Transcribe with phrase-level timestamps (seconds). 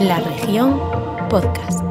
[0.00, 0.78] La región
[1.28, 1.87] podcast.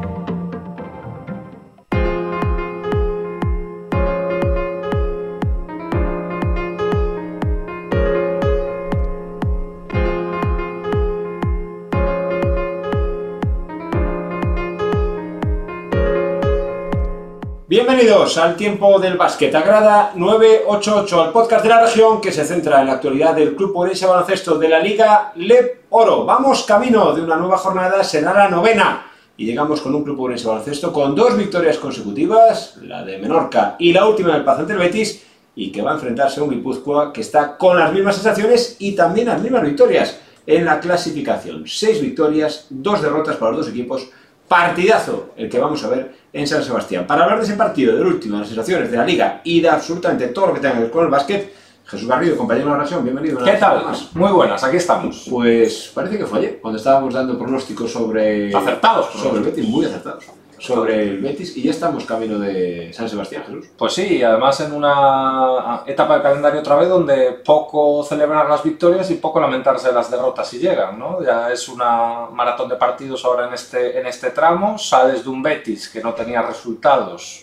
[17.98, 19.52] Bienvenidos al tiempo del básquet.
[19.56, 23.76] Agrada 988, el podcast de la región que se centra en la actualidad del Club
[23.76, 26.24] Orense Baloncesto de la Liga LEP Oro.
[26.24, 29.04] Vamos camino de una nueva jornada, será la novena.
[29.36, 33.92] Y llegamos con un Club Orense Baloncesto con dos victorias consecutivas, la de Menorca y
[33.92, 35.24] la última del Paz del Betis,
[35.56, 38.92] y que va a enfrentarse a un Guipúzcoa que está con las mismas sensaciones y
[38.92, 41.64] también las mismas victorias en la clasificación.
[41.66, 44.08] Seis victorias, dos derrotas para los dos equipos,
[44.48, 47.06] partidazo el que vamos a ver en San Sebastián.
[47.06, 49.68] Para hablar de ese partido, del último, de las sensaciones de la liga y de
[49.68, 51.54] absolutamente todo lo que tenga que ver con el básquet,
[51.86, 53.42] Jesús Garrido, compañero de la región, bienvenido.
[53.42, 53.84] ¿Qué tal?
[54.14, 55.26] Muy buenas, aquí estamos.
[55.30, 58.54] Pues parece que fue ayer, cuando estábamos dando pronósticos sobre...
[58.54, 59.10] Acertados.
[59.12, 60.24] Sobre el Betis, muy acertados.
[60.58, 63.66] Sobre el Betis y ya estamos camino de San Sebastián, Jesús.
[63.76, 69.10] Pues sí, además en una etapa del calendario otra vez donde poco celebrar las victorias
[69.10, 71.22] y poco lamentarse de las derrotas si llegan, ¿no?
[71.22, 75.42] Ya es una maratón de partidos ahora en este, en este tramo, sales de un
[75.42, 76.98] Betis que no tenía resultados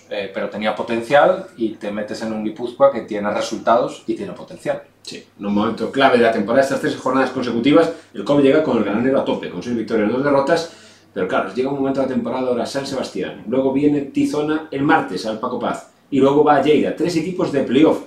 [0.10, 4.34] eh, pero tenía potencial y te metes en un Guipúzcoa que tiene resultados y tiene
[4.34, 4.84] potencial.
[5.02, 8.64] Sí, en un momento clave de la temporada, estas tres jornadas consecutivas, el COP llega
[8.64, 10.72] con el granero a tope, con seis victorias y dos derrotas,
[11.16, 14.84] pero claro, llega un momento de la temporada ahora San Sebastián, luego viene Tizona el
[14.84, 18.02] martes al Paco Paz, y luego va a Lleida, tres equipos de playoff.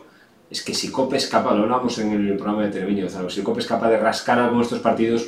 [0.50, 3.60] Es que si Cope es capaz, lo hablamos en el programa de Televiño, si Cope
[3.60, 5.26] es capaz de rascar algunos de estos partidos,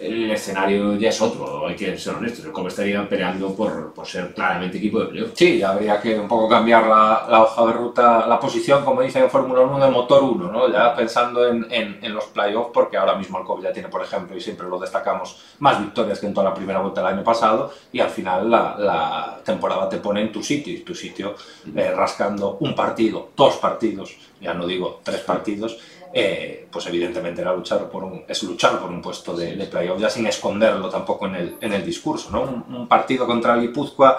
[0.00, 2.44] el escenario ya es otro, hay que ser honestos.
[2.44, 5.32] El Cope estaría peleando por, por ser claramente equipo de playoff.
[5.34, 9.24] Sí, habría que un poco cambiar la, la hoja de ruta, la posición, como dicen
[9.24, 10.72] en Fórmula 1, de motor 1, ¿no?
[10.72, 14.02] ya pensando en, en, en los playoffs, porque ahora mismo el Cope ya tiene, por
[14.02, 17.24] ejemplo, y siempre lo destacamos, más victorias que en toda la primera vuelta del año
[17.24, 21.34] pasado, y al final la, la temporada te pone en tu sitio, y tu sitio
[21.76, 25.78] eh, rascando un partido, dos partidos, ya no digo tres partidos,
[26.12, 30.00] eh, pues evidentemente era luchar por un, es luchar por un puesto de, de playoff,
[30.00, 32.30] ya sin esconderlo tampoco en el, en el discurso.
[32.30, 32.42] ¿no?
[32.42, 34.18] Un, un, partido contra el Guipúzcoa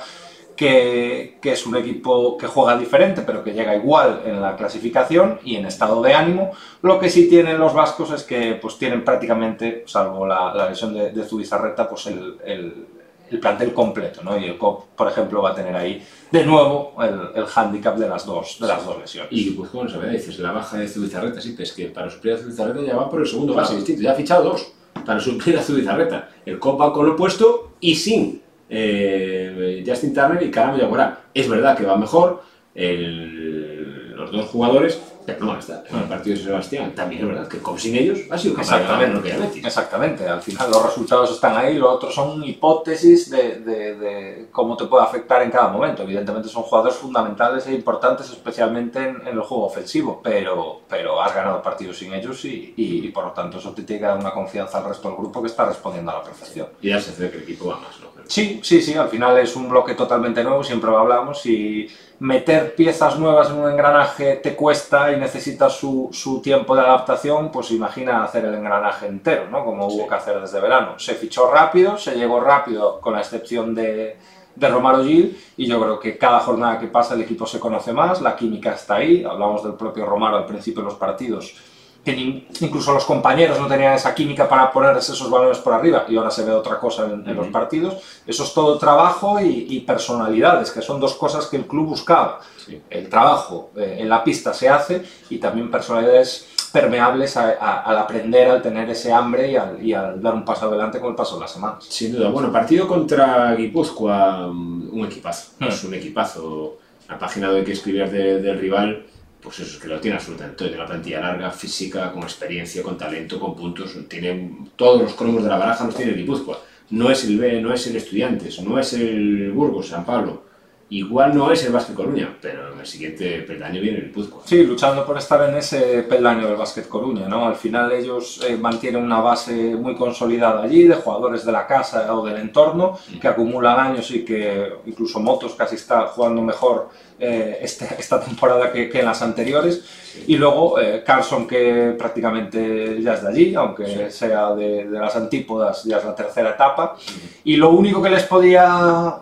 [0.56, 5.40] que, que, es un equipo que juega diferente, pero que llega igual en la clasificación
[5.44, 6.52] y en estado de ánimo.
[6.82, 10.94] Lo que sí tienen los vascos es que pues, tienen prácticamente, salvo la, la lesión
[10.94, 12.88] de, de Zubizarreta, pues el, el,
[13.32, 14.38] el plantel completo, ¿no?
[14.38, 18.08] Y el COP, por ejemplo, va a tener ahí de nuevo el, el hándicap de
[18.08, 19.32] las dos, de las dos lesiones.
[19.32, 22.34] Y pues como sabes, dices, la baja de Zubizarreta, sí, que es que para suplir
[22.34, 24.74] a Zubizarreta ya va por el segundo base distinto, ya ha fichado dos
[25.06, 26.30] para suplir a Zubizarreta.
[26.46, 31.26] El COP va con lo puesto y sin eh, Justin Turner y Caramo Yaguará.
[31.34, 32.44] Es verdad que va mejor
[32.76, 35.02] el, los dos jugadores,
[35.40, 35.84] no está.
[35.90, 39.34] En el partido de Sebastián también es verdad que con sin ellos ha sido exactamente,
[39.34, 39.60] lo que.
[39.60, 44.78] Exactamente, al final los resultados están ahí, los otros son hipótesis de, de, de, cómo
[44.78, 46.04] te puede afectar en cada momento.
[46.04, 51.34] Evidentemente son jugadores fundamentales e importantes, especialmente en, en el juego ofensivo, pero, pero has
[51.34, 54.18] ganado partidos sin ellos y, y, y, por lo tanto eso te tiene que dar
[54.18, 56.68] una confianza al resto del grupo que está respondiendo a la perfección.
[56.82, 58.11] Y ya se ve que el equipo va más, ¿no?
[58.28, 61.90] Sí, sí, sí, al final es un bloque totalmente nuevo, siempre lo hablamos, y
[62.20, 67.52] meter piezas nuevas en un engranaje te cuesta y necesitas su, su tiempo de adaptación,
[67.52, 69.66] pues imagina hacer el engranaje entero, ¿no?
[69.66, 70.10] Como hubo sí.
[70.10, 71.00] que hacer desde verano.
[71.00, 74.18] Se fichó rápido, se llegó rápido, con la excepción de,
[74.56, 77.92] de Romaro Gil, y yo creo que cada jornada que pasa el equipo se conoce
[77.92, 81.56] más, la química está ahí, hablamos del propio Romaro al principio de los partidos,
[82.04, 86.18] que incluso los compañeros no tenían esa química para ponerse esos balones por arriba y
[86.18, 87.98] ahora se ve otra cosa en, en los partidos.
[88.26, 92.40] Eso es todo trabajo y, y, personalidades, que son dos cosas que el club buscaba.
[92.58, 92.82] Sí.
[92.90, 97.98] El trabajo eh, en la pista se hace y también personalidades permeables a, a, al
[97.98, 101.16] aprender, al tener ese hambre y al, y al, dar un paso adelante con el
[101.16, 101.86] paso de las semanas.
[101.88, 102.30] Sin duda.
[102.30, 105.52] Bueno, partido contra Guipúzcoa, un equipazo.
[105.60, 105.66] Hmm.
[105.66, 106.78] Es un equipazo.
[107.10, 109.06] La página de que escribir de, del rival
[109.42, 112.84] pues eso, es que lo tiene absolutamente todo, tiene una plantilla larga, física, con experiencia,
[112.84, 116.62] con talento, con puntos, tiene todos los cromos de la baraja los tiene el.
[116.92, 120.44] No es el B, no es el Estudiantes, no es el Burgos, San Pablo,
[120.92, 124.42] igual no es el Básquet Coruña, pero en el siguiente peldaño viene el Guipúzcoa.
[124.46, 127.48] Sí, luchando por estar en ese peldaño del Básquet Coruña, ¿no?
[127.48, 132.14] Al final ellos eh, mantienen una base muy consolidada allí, de jugadores de la casa
[132.14, 133.20] o del entorno, mm.
[133.20, 138.74] que acumulan años y que incluso Motos casi está jugando mejor eh, este, esta temporada
[138.74, 139.86] que, que, en las anteriores.
[140.04, 140.26] Sí.
[140.28, 144.18] Y luego eh, Carlson, que prácticamente ya es de allí, aunque sí.
[144.18, 146.98] sea de, de, las antípodas, ya es la tercera etapa.
[147.00, 147.40] Sí.
[147.46, 149.22] Y lo único que les podía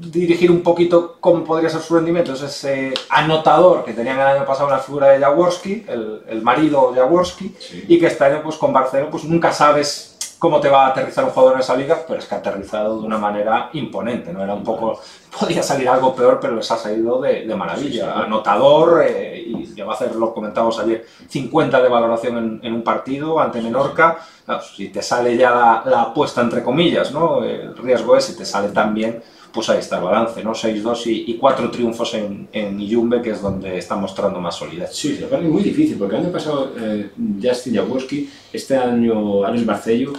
[0.00, 4.46] dirigir un poquito cómo podría ser su rendimiento es ese anotador que tenían el año
[4.46, 7.54] pasado en la figura de Jaworski, el, el marido de Jaworski,
[7.88, 10.14] y que este año pues, con Barcelona pues, nunca sabes
[10.44, 13.00] cómo te va a aterrizar un jugador en esa liga, pero es que ha aterrizado
[13.00, 14.42] de una manera imponente, ¿no?
[14.44, 15.00] Era un poco,
[15.40, 18.12] podía salir algo peor, pero les ha salido de, de maravilla.
[18.12, 22.74] Anotador, eh, y ya va a hacer, lo comentábamos ayer, 50 de valoración en, en
[22.74, 24.18] un partido ante Menorca.
[24.44, 27.42] Claro, si te sale ya la, la, apuesta, entre comillas, ¿no?
[27.42, 29.22] El riesgo es, si te sale tan bien,
[29.54, 30.52] pues ahí está el balance, ¿no?
[30.52, 34.90] 6-2 y, y, cuatro triunfos en, en que es donde está mostrando más solidez.
[34.92, 37.10] Sí, se parece muy difícil, porque el año pasado eh,
[37.40, 40.12] Justin Jaworski, este año Alex Barcello,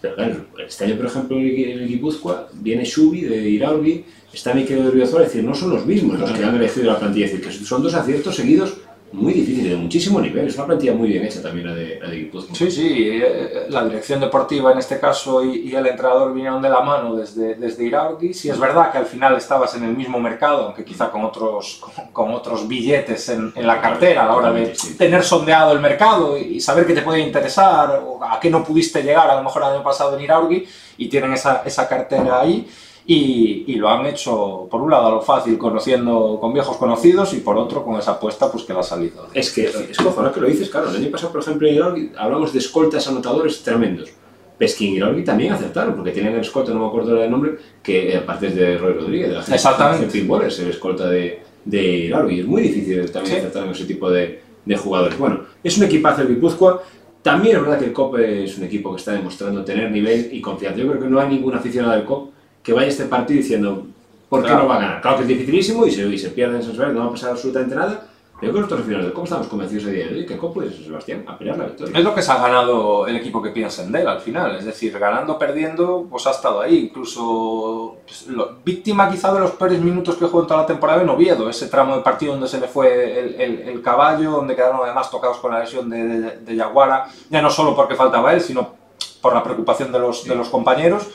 [0.00, 4.86] pero claro, este año, por ejemplo, el, el Guipúzcoa, viene Shubi de Iraurgi, está Miquel
[4.86, 7.46] Odriozola, es decir, no son los mismos los que han elegido la plantilla, es decir,
[7.46, 8.78] que son dos aciertos seguidos
[9.12, 10.48] muy difíciles, de muchísimo nivel.
[10.48, 12.30] Es una plantilla muy bien hecha también la de, la de.
[12.52, 16.68] Sí, sí, eh, la dirección deportiva en este caso y, y, el entrenador vinieron de
[16.68, 18.34] la mano desde, desde Iraurgi.
[18.34, 21.80] Si es verdad que al final estabas en el mismo mercado, aunque quizá con otros,
[21.80, 24.94] con, con otros billetes en, en, la cartera a la hora de sí.
[24.96, 29.02] tener sondeado el mercado y saber qué te puede interesar o a qué no pudiste
[29.02, 30.66] llegar a lo mejor el año pasado en Iraurgi
[30.98, 32.68] y tienen esa, esa cartera ahí.
[33.10, 37.32] Y, y, lo han hecho, por un lado, a lo fácil, conociendo con viejos conocidos,
[37.32, 39.28] y por otro, con esa apuesta pues, que le ha salido.
[39.32, 41.76] Es que, es cojo, ahora que lo dices, claro, el año pasado, por ejemplo, en
[41.76, 44.10] Iraurgi hablamos de escoltas anotadores tremendos.
[44.58, 48.14] Pesquín y Iraurgi también acertaron, porque tienen el escolta, no me acuerdo del nombre, que
[48.14, 50.46] aparte es de Roy Rodríguez, de la gente Exactamente.
[50.46, 52.08] es el escolta de, de.
[52.08, 53.40] Es muy difícil también sí.
[53.40, 55.18] acertar en ese tipo de, de jugadores.
[55.18, 56.82] Bueno, es un equipazo el Guipúzcoa,
[57.22, 60.42] también es verdad que el COP es un equipo que está demostrando tener nivel y
[60.42, 60.78] confianza.
[60.78, 62.32] Yo creo que no hay ningún aficionado del COP
[62.62, 63.86] que vaya este partido diciendo
[64.28, 64.62] ¿por qué claro.
[64.62, 65.00] no va a ganar?
[65.00, 67.12] Claro que es dificilísimo y se, y se pierde en San Sebastián, no va a
[67.12, 68.08] pasar absolutamente nada.
[68.40, 70.26] Pero yo creo que nosotros aficionados ¿cómo estamos convencidos de día de hoy?
[70.26, 71.98] Que Copo y San Sebastián a pelear la victoria.
[71.98, 74.54] Es lo que se ha ganado el equipo que piensa en él al final.
[74.54, 76.86] Es decir, ganando, perdiendo, pues ha estado ahí.
[76.86, 81.02] Incluso pues, lo, víctima quizá de los peores minutos que jugó en toda la temporada
[81.02, 81.50] en Oviedo.
[81.50, 85.10] Ese tramo de partido donde se le fue el, el, el caballo, donde quedaron además
[85.10, 87.08] tocados con la lesión de, de, de Yaguara.
[87.30, 88.72] Ya no solo porque faltaba él, sino
[89.20, 90.28] por la preocupación de los, sí.
[90.28, 91.08] de los compañeros.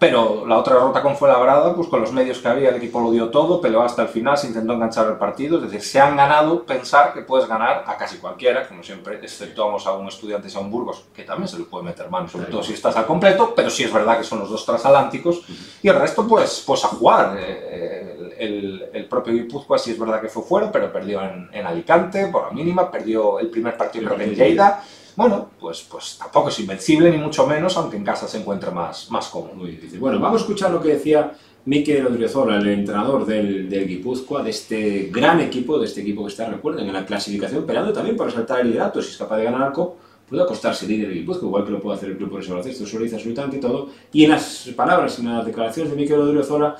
[0.00, 3.10] Pero la otra derrota con Fuenlabrada, pues con los medios que había, el equipo lo
[3.10, 5.58] dio todo, peleó hasta el final, se intentó enganchar el partido.
[5.58, 9.86] Es decir, se han ganado pensar que puedes ganar a casi cualquiera, como siempre, exceptuamos
[9.86, 12.62] a un estudiante a un Burgos, que también se le puede meter mano, sobre todo
[12.62, 15.42] si estás al completo, pero sí es verdad que son los dos transatlánticos.
[15.82, 17.38] Y el resto, pues, pues a jugar.
[17.38, 21.66] El, el, el propio Guipúzcoa sí es verdad que fue fuera, pero perdió en, en
[21.66, 24.82] Alicante, por la mínima, perdió el primer partido creo que en Lleida
[25.20, 29.10] bueno, pues, pues tampoco es invencible, ni mucho menos, aunque en casa se encuentre más,
[29.10, 29.68] más cómodo.
[29.98, 31.32] Bueno, vamos a escuchar lo que decía
[31.66, 36.30] Miquel Odriozola, el entrenador del, del Guipúzcoa, de este gran equipo, de este equipo que
[36.30, 39.44] está, recuerden, en la clasificación, peleando también para saltar el liderato, si es capaz de
[39.44, 42.30] ganar al COP, puede acostarse líder el Guipúzcoa, igual que lo puede hacer el club
[42.30, 46.18] por eso lo dice absolutamente todo, y en las palabras, en las declaraciones de Miquel
[46.18, 46.76] Odriozola,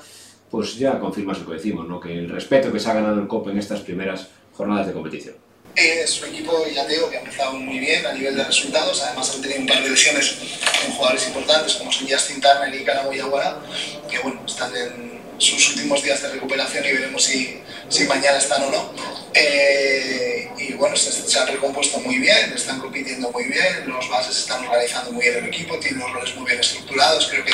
[0.49, 1.99] pues ya confirma eso que decimos, ¿no?
[1.99, 5.35] que el respeto que se ha ganado el COP en estas primeras jornadas de competición.
[5.75, 9.01] Es un equipo, ya te digo, que ha empezado muy bien a nivel de resultados.
[9.01, 10.35] Además, han tenido un par de lesiones
[10.83, 16.03] con jugadores importantes como son Justin Turner y Kanamo que bueno, están en sus últimos
[16.03, 18.93] días de recuperación y veremos si, si mañana están o no.
[19.33, 24.63] Eh, y bueno, se, han recompuesto muy bien, están compitiendo muy bien, los bases están
[24.65, 27.53] organizando muy bien el equipo, tienen los roles muy bien estructurados, creo que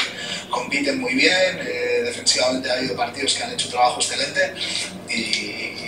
[0.50, 1.60] compiten muy bien.
[1.62, 4.54] Eh, defensivamente ha habido partidos que han hecho trabajo excelente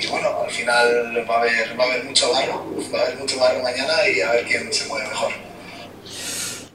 [0.09, 3.39] bueno, al final va a, haber, va a haber mucho barro, va a haber mucho
[3.39, 5.31] barro mañana y a ver quién se mueve mejor.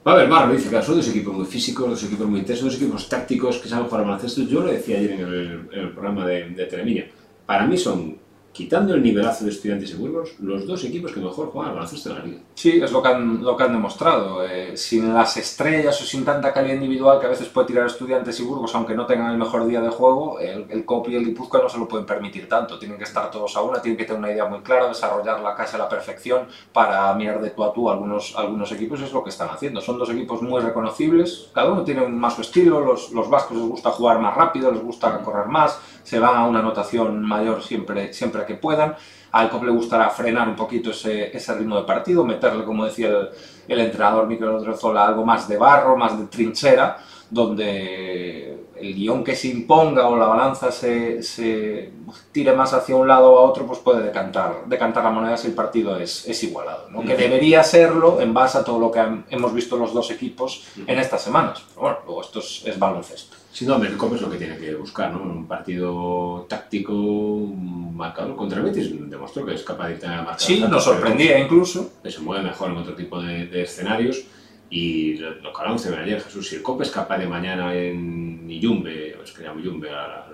[0.07, 2.65] Va a haber barro, dice, claro, son dos equipos muy físicos, dos equipos muy intensos,
[2.67, 4.43] dos equipos tácticos que saben jugar al baloncesto.
[4.43, 7.13] Yo lo decía ayer en el, programa de, de.
[7.47, 8.19] Para mí son
[8.55, 12.11] quitando el nivelazo de estudiantes y Burgos, los dos equipos que mejor juegan al baloncesto
[12.11, 12.39] de la liga.
[12.55, 14.47] Sí, es lo que han, lo que han demostrado.
[14.47, 18.39] Eh, sin las estrellas o sin tanta calidad individual que a veces puede tirar estudiantes
[18.39, 21.63] y Burgos, aunque no tengan el mejor día de juego, el, el y el Guipúzcoa
[21.63, 22.79] no se lo pueden permitir tanto.
[22.79, 25.75] Tienen que estar todos a una, tienen que tener una idea muy clara, desarrollarla casi
[25.75, 29.01] a la perfección para mirar de tú a tú algunos, algunos equipos.
[29.01, 29.81] Es lo que están haciendo.
[29.81, 31.51] Son dos equipos muy reconocibles.
[31.53, 32.79] Cada uno tiene más su estilo.
[32.79, 36.47] Los, los vascos les gusta jugar más rápido, les gusta correr más, se van a
[36.47, 38.97] una anotación mayor siempre, siempre que puedan.
[39.33, 43.09] Al COP le gustará frenar un poquito ese, ese ritmo de partido, meterle, como decía
[43.09, 43.29] el,
[43.67, 46.99] el entrenador Miquel Odriozola, algo más de barro, más de trinchera,
[47.31, 51.91] donde el guion que se imponga o la balanza se, se,
[52.33, 55.49] tire más hacia un lado o a otro, pues puede decantar, decantar la moneda si
[55.49, 56.89] el partido es, es igualado.
[56.91, 57.03] ¿no?
[57.03, 60.67] Que debería serlo en base a todo lo que han, hemos visto los dos equipos
[60.87, 61.65] en estas semanas.
[61.69, 63.37] Pero bueno, luego esto es, es baloncesto.
[63.55, 65.23] Sí, no, el COP es lo que tiene que buscar, ¿no?
[65.23, 70.41] Un partido táctico marcado contra el Betis demostró que es capaz de marcado.
[70.41, 71.93] Sí, nos sorprendía incluso.
[72.03, 74.25] Que se mueve mejor en otro tipo de, de escenarios.
[74.71, 77.73] Y lo, lo que hablamos de ayer, Jesús, si el COP es capaz de mañana
[77.73, 80.27] en Iyumbe, es que llamo Iyumbe a la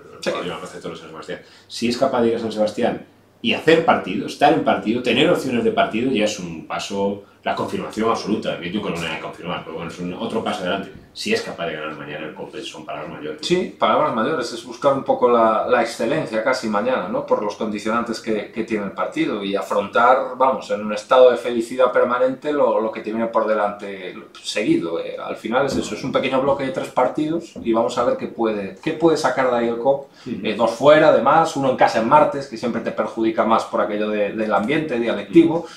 [0.59, 3.05] de San Sebastián, si es capaz de ir a San Sebastián
[3.39, 7.55] y hacer partido, estar en partido, tener opciones de partido ya es un paso, la
[7.55, 8.59] confirmación absoluta.
[8.61, 10.91] Yo creo que no que confirmar, pero bueno, es un otro paso adelante.
[11.13, 13.45] Si es capaz de ganar mañana el Copa, son palabras mayores.
[13.45, 17.25] Sí, palabras mayores, es buscar un poco la, la excelencia casi mañana, ¿no?
[17.25, 21.37] Por los condicionantes que, que, tiene el partido y afrontar, vamos, en un estado de
[21.37, 24.99] felicidad permanente lo, lo que tiene por delante seguido.
[24.99, 28.05] Eh, al final es eso, es un pequeño bloque de tres partidos y vamos a
[28.05, 30.07] ver qué puede, qué puede sacar de ahí el COP.
[30.25, 33.81] Eh, dos fuera, además, uno en casa en martes, que siempre te perjudica más por
[33.81, 35.67] aquello de, del ambiente dialectivo.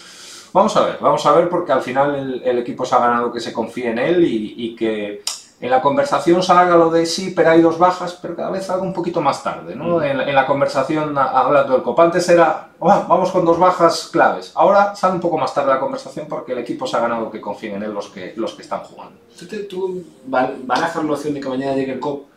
[0.55, 3.33] Vamos a ver, vamos a ver porque al final el, el, equipo se ha ganado
[3.33, 5.25] que se confíe en él y, y, que
[5.61, 8.85] en la conversación salga lo de sí, pero hay dos bajas, pero cada vez salga
[8.85, 10.01] un poquito más tarde, ¿no?
[10.01, 11.99] En, en, la conversación hablando del COP.
[11.99, 14.53] Antes era, oh, vamos con dos bajas claves.
[14.55, 17.41] Ahora sale un poco más tarde la conversación porque el equipo se ha ganado que
[17.41, 19.19] confíen en él los que, los que están jugando.
[19.37, 22.29] ¿Tú, te, tú barajas la opción de que mañana llegue el COP?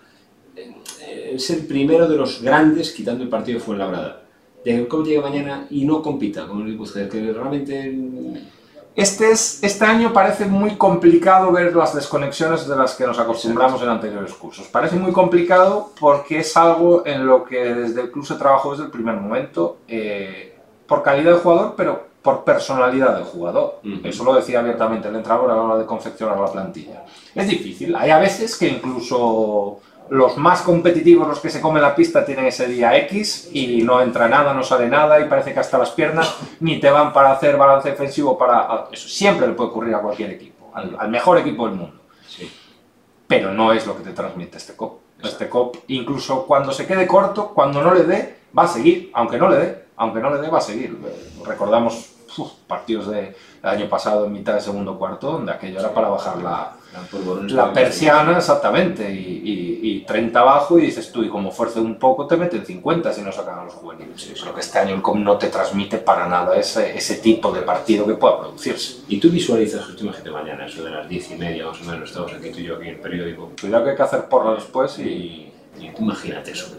[1.06, 4.27] Es el primero de los grandes quitando el partido de Fuenlabrada
[4.64, 7.96] de que llegue mañana y no compita con el Guipúzcoa, que realmente...
[8.96, 13.80] Este, es, este año parece muy complicado ver las desconexiones de las que nos acostumbramos
[13.84, 14.66] en anteriores cursos.
[14.68, 18.86] Parece muy complicado porque es algo en lo que desde el club se trabajó desde
[18.86, 23.80] el primer momento, eh, por calidad de jugador, pero por personalidad del jugador.
[23.84, 24.06] Uh -huh.
[24.06, 27.06] Eso lo decía abiertamente el entrenador a la hora de confeccionar la plantilla.
[27.36, 31.96] Es difícil, hay a veces que incluso los más competitivos, los que se comen la
[31.96, 35.60] pista, tienen ese día X y no entra nada, no sale nada y parece que
[35.60, 38.88] hasta las piernas ni te van para hacer balance defensivo para...
[38.92, 42.02] Eso siempre le puede ocurrir a cualquier equipo, al, al mejor equipo del mundo.
[42.28, 42.52] Sí.
[43.28, 45.02] Pero no es lo que te transmite este COP.
[45.24, 49.38] Este COP, incluso cuando se quede corto, cuando no le dé, va a seguir, aunque
[49.38, 50.98] no le dé, aunque no le dé, va a seguir.
[51.46, 55.94] Recordamos uf, partidos del de año pasado en mitad de segundo cuarto, donde aquello era
[55.94, 56.74] para bajar la,
[57.50, 61.96] la persiana, exactamente, y, y, y, 30 abajo y dices tú, y como fuerce un
[61.96, 64.22] poco te meten 50 si no sacan a los juveniles.
[64.22, 67.52] Sí, creo que este año el COM no te transmite para nada ese, ese tipo
[67.52, 69.02] de partido que pueda producirse.
[69.08, 72.10] ¿Y tú visualizas, tú imagínate mañana, eso de las 10 y media más o menos,
[72.10, 73.52] estamos aquí tú y yo aquí en el periódico?
[73.60, 75.54] Cuidado que hay que hacer porra después y...
[75.80, 76.76] Y tú imagínate eso,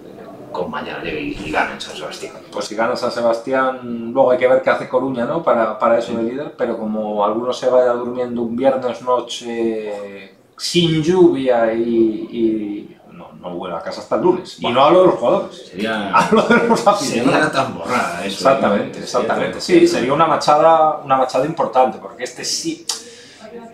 [0.59, 2.35] con mañana llegue y, en San Sebastián.
[2.51, 5.43] Pues si gana San Sebastián, luego hay que ver qué hace Coruña, ¿no?
[5.43, 6.17] Para, para eso sí.
[6.17, 12.97] de líder, pero como alguno se vaya durmiendo un viernes noche sin lluvia y, y
[13.13, 14.59] no, no vuelve a casa hasta el lunes.
[14.61, 17.35] Bueno, y no hablo de los jugadores, sería, hablo de los aficionados.
[17.35, 18.37] Sería tan borrada eso.
[18.37, 19.61] Exactamente, exactamente.
[19.61, 22.85] Sí, sería una machada, una machada importante, porque este sí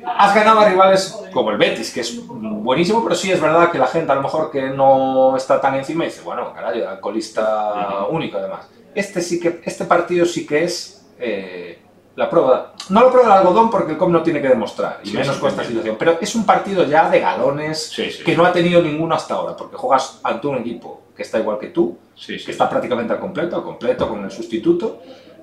[0.07, 3.79] has ganado a rivales como el Betis, que es buenísimo, pero sí es verdad que
[3.79, 8.09] la gente a lo mejor que no está tan encima dice, bueno, caray, -huh.
[8.11, 8.69] único además.
[8.95, 11.79] Este sí que, este partido sí que es eh,
[12.17, 15.09] la prueba, no la prueba del algodón porque el COM no tiene que demostrar, y
[15.09, 18.37] sí, menos sí, con esta situación, pero es un partido ya de galones sí, que
[18.37, 21.69] no ha tenido ninguno hasta ahora, porque juegas ante un equipo que está igual que
[21.69, 25.01] tú, que está prácticamente al completo, al completo con el sustituto,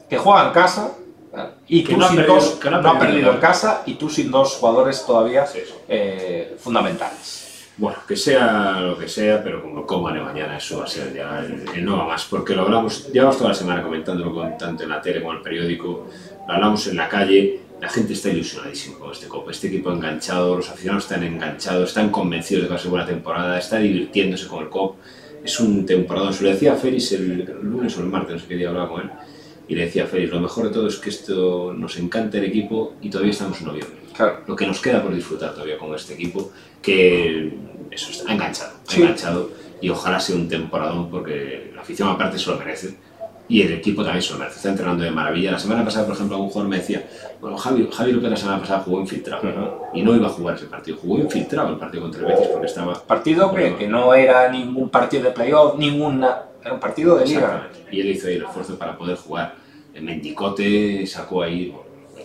[0.09, 0.91] que juega en casa,
[1.67, 3.83] y que, no, sin perdido, dos, que no, ha perdido, no ha perdido en casa
[3.85, 5.59] y tú sin dos jugadores todavía sí.
[5.87, 7.41] Eh, fundamentales.
[7.77, 11.39] Bueno, que sea lo que sea, pero como coman mañana, eso va a ser ya
[11.39, 14.83] el, el no va más, porque lo hablamos, llevamos toda la semana comentándolo con, tanto
[14.83, 16.07] en la tele como en el periódico,
[16.47, 20.57] lo hablamos en la calle, la gente está ilusionadísima con este Copa, este equipo enganchado,
[20.57, 24.47] los aficionados están enganchados, están convencidos de que va a ser buena temporada, está divirtiéndose
[24.47, 24.97] con el COP,
[25.43, 28.39] es un temporada, se lo decía a Félix el, el lunes o el martes, no
[28.39, 29.09] sé qué día hablaba con él,
[29.71, 32.43] y le decía a Félix, lo mejor de todo es que esto nos encanta el
[32.43, 33.99] equipo y todavía estamos en noviembre.
[34.13, 34.39] Claro.
[34.45, 36.51] Lo que nos queda por disfrutar todavía con este equipo,
[36.81, 37.57] que
[37.89, 39.01] eso está enganchado, sí.
[39.01, 39.49] enganchado
[39.79, 42.97] y ojalá sea un temporadón porque la afición aparte se lo merece
[43.47, 45.51] y el equipo también se lo merece, está entrenando de maravilla.
[45.51, 47.07] La semana pasada, por ejemplo, un jugador me decía,
[47.39, 50.65] bueno, Javi, Javi López la semana pasada jugó infiltrado y no iba a jugar ese
[50.65, 52.95] partido, jugó infiltrado el partido contra el Betis porque estaba...
[53.05, 57.69] Partido que, que no era ningún partido de playoff, ninguna, era un partido de liga.
[57.89, 59.60] Y él hizo ahí el esfuerzo para poder jugar
[59.99, 61.73] Mendicote sacó ahí,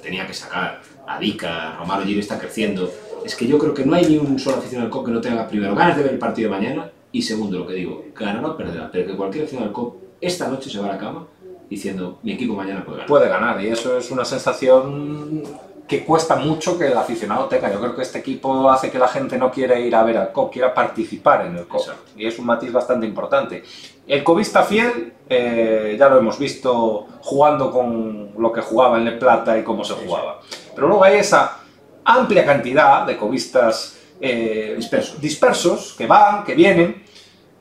[0.02, 2.92] tenía que sacar, a Dica, Romaro Giri está creciendo.
[3.24, 5.20] Es que yo creo que no hay ni un solo aficionado al COP que no
[5.20, 8.44] tenga primero ganas de ver el partido de mañana y segundo, lo que digo, ganar
[8.44, 11.26] o perderá, pero que cualquier aficionado al COP esta noche se va a la cama
[11.68, 13.08] diciendo mi equipo mañana puede ganar.
[13.08, 15.42] Puede ganar y eso es una sensación
[15.86, 17.72] que cuesta mucho que el aficionado tenga.
[17.72, 20.32] Yo creo que este equipo hace que la gente no quiera ir a ver al
[20.32, 21.80] COP, quiera participar en el COP.
[21.80, 22.10] Exacto.
[22.16, 23.62] Y es un matiz bastante importante.
[24.06, 29.18] El cobista fiel, eh, ya lo hemos visto jugando con lo que jugaba en El
[29.18, 30.40] Plata y cómo se jugaba.
[30.74, 31.58] Pero luego hay esa
[32.04, 35.20] amplia cantidad de cobistas eh, dispersos.
[35.20, 37.04] dispersos que van, que vienen,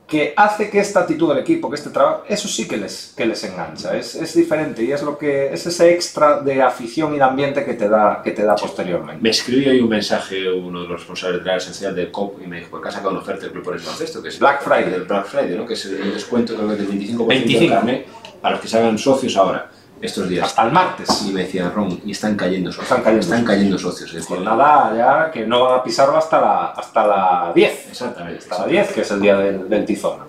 [0.06, 3.26] que hace que esta actitud del equipo, que este trabajo, eso sí que les, que
[3.26, 7.16] les engancha, es, es, diferente y es lo que es ese extra de afición y
[7.16, 9.20] de ambiente que te da, que te da posteriormente.
[9.20, 12.46] Me escribió ahí un mensaje uno de los responsables de la esencial del COP y
[12.46, 14.62] me dijo, que ha sacado una oferta del Club por el baloncesto, que es Black
[14.62, 14.94] Friday.
[14.94, 15.66] El Black Friday, ¿no?
[15.66, 17.60] que es el descuento creo que del 25%, 25.
[17.60, 18.04] de carne
[18.42, 20.46] a los que se hagan socios ahora, estos días.
[20.46, 21.24] Hasta el martes.
[21.26, 22.84] Y me decía Ron, y están cayendo socios.
[22.90, 23.56] Están cayendo están socios.
[23.56, 24.10] cayendo socios.
[24.10, 27.88] Es decir, Pues nada, ya que no van a pisarlo hasta la, hasta la 10.
[27.90, 28.38] Exactamente.
[28.38, 30.24] Hasta la 10, que es el día del, del Tizona.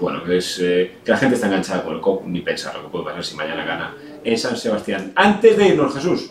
[0.00, 2.88] Bueno, es eh, que la gente está enganchada con el COP, ni pensar lo que
[2.88, 5.12] puede pasar si mañana gana en San Sebastián.
[5.14, 6.30] Antes de irnos, Jesús,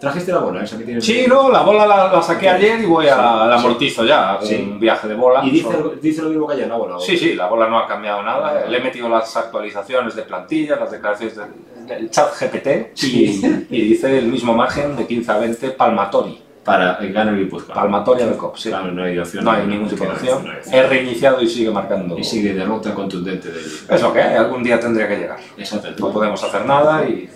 [0.00, 1.04] trajiste la bola, esa que tienes.
[1.04, 3.66] Sí, no, la bola la, la saqué ayer y voy a la Sí.
[3.66, 4.32] amortizo ya.
[4.32, 4.54] hago Sí.
[4.70, 5.44] Un viaje de bola.
[5.44, 5.68] Y dice,
[6.00, 6.96] dice lo mismo que ayer la bola.
[6.96, 7.00] ¿o?
[7.00, 8.66] Sí, sí, la bola no ha cambiado nada.
[8.66, 13.82] Le he metido las actualizaciones de plantilla, las declaraciones del, del chat GPT y, y
[13.88, 16.42] dice el mismo margen de 15 a 20 palmatori.
[16.64, 17.74] Para el gana el Guipúzcoa.
[17.74, 18.68] Palmatoria del COP, sí.
[18.68, 19.42] Claro, no hay opción.
[19.42, 20.44] No hay ningún tipo de opción.
[20.44, 20.74] no hay opción.
[20.74, 22.18] He reiniciado y sigue marcando.
[22.18, 23.64] Y sigue derrota contundente del.
[23.88, 25.38] Es lo que hay, algún día tendría que llegar.
[25.56, 26.02] Exactamente.
[26.02, 27.26] No podemos hacer nada y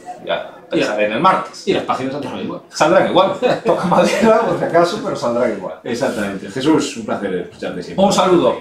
[0.73, 1.69] ya pensaré en el martes.
[1.69, 2.61] Y las páginas saldrán igual.
[2.69, 3.33] Saldrán igual.
[3.65, 5.81] Toca madera por si acaso, pero saldrán igual.
[5.85, 6.49] Exactamente.
[6.51, 8.05] Jesús, un placer escucharte siempre.
[8.05, 8.57] Un saludo.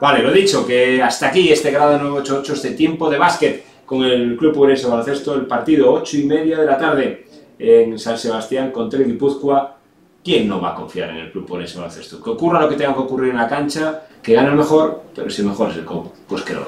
[0.00, 4.36] Vale, lo dicho, que hasta aquí este grado 988, este tiempo de básquet con el
[4.36, 7.26] Club Urense Baloncesto, el partido 8 y media de la tarde
[7.58, 9.74] en San Sebastián contra el Guipúzcoa.
[10.22, 12.22] ¿Quién no va a confiar en el Club Urense Baloncesto?
[12.22, 15.30] Que ocurra lo que tenga que ocurrir en la cancha, que gane el mejor, pero
[15.30, 16.66] si el mejor es el COP, pues que lo,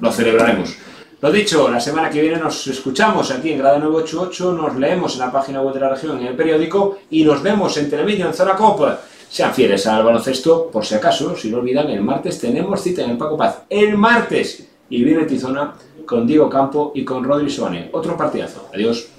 [0.00, 0.76] lo celebraremos.
[1.18, 5.20] Lo dicho, la semana que viene nos escuchamos aquí en Grado 988, nos leemos en
[5.20, 8.34] la página web de la región, en el periódico, y nos vemos en Televideo, en
[8.34, 9.00] Zona Copa.
[9.30, 13.12] Sean fieles al baloncesto, por si acaso, si no olvidan, el martes tenemos cita en
[13.12, 13.62] el Paco Paz.
[13.70, 15.72] El martes, y viene Tizona
[16.04, 17.88] con Diego Campo y con Rodri Soane.
[17.92, 18.68] Otro partidazo.
[18.74, 19.15] Adiós.